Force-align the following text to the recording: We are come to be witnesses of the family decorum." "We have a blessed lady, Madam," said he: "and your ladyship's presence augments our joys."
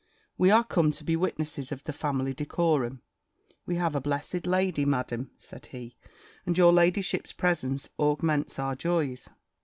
We 0.35 0.49
are 0.49 0.63
come 0.63 0.91
to 0.93 1.03
be 1.03 1.15
witnesses 1.15 1.71
of 1.71 1.83
the 1.83 1.93
family 1.93 2.33
decorum." 2.33 3.03
"We 3.67 3.75
have 3.75 3.93
a 3.95 4.01
blessed 4.01 4.47
lady, 4.47 4.83
Madam," 4.83 5.29
said 5.37 5.67
he: 5.67 5.95
"and 6.43 6.57
your 6.57 6.73
ladyship's 6.73 7.33
presence 7.33 7.87
augments 7.99 8.57
our 8.57 8.73
joys." 8.73 9.29